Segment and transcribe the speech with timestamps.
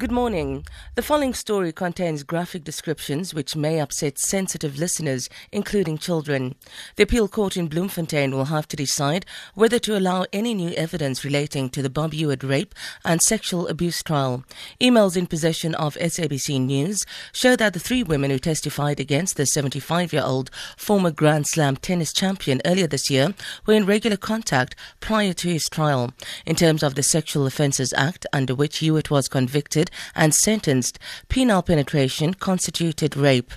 [0.00, 0.64] Good morning.
[0.94, 6.54] The following story contains graphic descriptions which may upset sensitive listeners, including children.
[6.96, 11.22] The appeal court in Bloemfontein will have to decide whether to allow any new evidence
[11.22, 12.74] relating to the Bob Hewitt rape
[13.04, 14.42] and sexual abuse trial.
[14.80, 17.04] Emails in possession of SABC News
[17.34, 21.76] show that the three women who testified against the 75 year old former Grand Slam
[21.76, 23.34] tennis champion earlier this year
[23.66, 26.14] were in regular contact prior to his trial.
[26.46, 31.64] In terms of the Sexual Offences Act, under which Hewitt was convicted, and sentenced, penile
[31.64, 33.52] penetration constituted rape.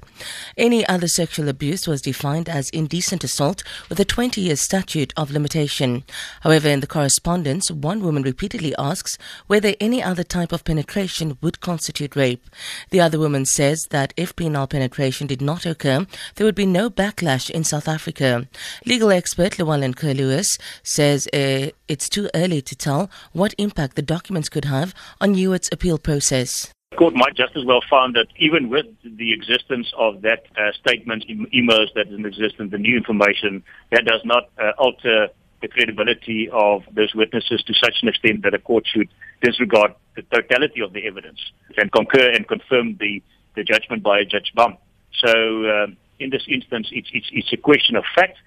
[0.58, 5.32] Any other sexual abuse was defined as indecent assault with a 20 year statute of
[5.32, 6.04] limitation.
[6.42, 11.60] However, in the correspondence, one woman repeatedly asks whether any other type of penetration would
[11.60, 12.50] constitute rape.
[12.90, 16.90] The other woman says that if penile penetration did not occur, there would be no
[16.90, 18.48] backlash in South Africa.
[18.86, 24.50] Legal expert Llewellyn Curlewis says uh, it's too early to tell what impact the documents
[24.50, 26.72] could have on Hewitt's appeal process.
[26.92, 30.72] The court might just as well find that even with the existence of that uh,
[30.74, 35.30] statement, emails that is in existence, the new information, that does not uh, alter
[35.62, 39.10] the credibility of those witnesses to such an extent that a court should
[39.42, 41.40] disregard the totality of the evidence
[41.78, 43.24] and concur and confirm the,
[43.56, 44.78] the judgment by Judge Bam.
[45.24, 48.38] So um, in this instance, it's, it's, it's a question of fact.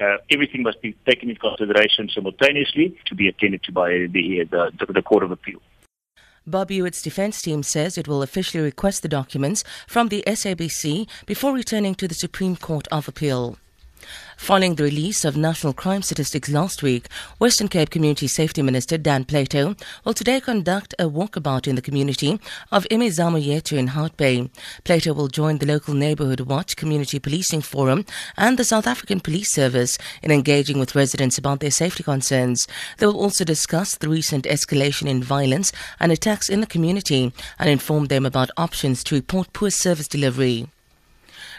[0.00, 4.92] Uh, everything must be taken into consideration simultaneously to be attended to by the, the,
[4.92, 5.60] the Court of Appeal.
[6.46, 11.52] Bob Hewitt's defense team says it will officially request the documents from the SABC before
[11.52, 13.58] returning to the Supreme Court of Appeal.
[14.36, 19.24] Following the release of national crime statistics last week, Western Cape Community Safety Minister Dan
[19.24, 22.38] Plato will today conduct a walkabout in the community
[22.70, 24.50] of Imizamo Yetu in Hout Bay.
[24.84, 28.04] Plato will join the local Neighbourhood Watch Community Policing Forum
[28.36, 32.68] and the South African Police Service in engaging with residents about their safety concerns.
[32.98, 37.68] They will also discuss the recent escalation in violence and attacks in the community and
[37.68, 40.68] inform them about options to report poor service delivery.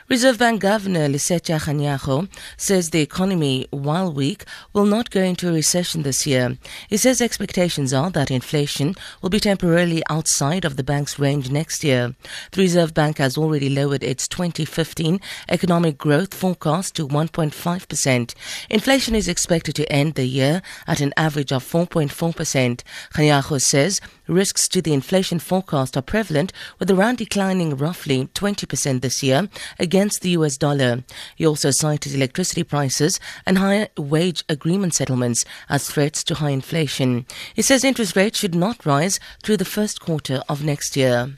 [0.10, 5.52] Reserve Bank Governor Lesetja Kganyago says the economy, while weak, will not go into a
[5.52, 6.58] recession this year.
[6.88, 11.84] He says expectations are that inflation will be temporarily outside of the bank's range next
[11.84, 12.16] year.
[12.54, 15.20] The Reserve Bank has already lowered its 2015
[15.50, 18.34] economic growth forecast to 1.5%.
[18.70, 22.82] Inflation is expected to end the year at an average of 4.4%.
[23.14, 29.02] Kganyago says risks to the inflation forecast are prevalent, with the rand declining roughly 20%
[29.02, 31.04] this year against against the US dollar.
[31.36, 37.26] He also cited electricity prices and higher wage agreement settlements as threats to high inflation.
[37.56, 41.32] He says interest rates should not rise through the first quarter of next year.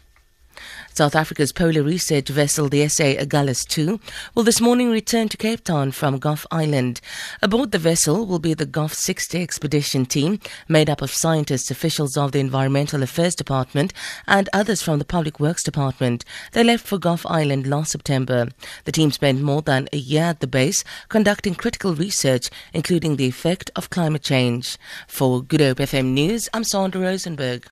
[0.99, 4.01] South Africa's polar research vessel, the SA Agulhas 2,
[4.35, 6.99] will this morning return to Cape Town from Gough Island.
[7.41, 12.17] Aboard the vessel will be the Gough 60 expedition team, made up of scientists, officials
[12.17, 13.93] of the Environmental Affairs Department,
[14.27, 16.25] and others from the Public Works Department.
[16.51, 18.49] They left for Gough Island last September.
[18.83, 23.27] The team spent more than a year at the base conducting critical research, including the
[23.29, 24.77] effect of climate change.
[25.07, 27.65] For Good Hope FM News, I'm Sandra Rosenberg.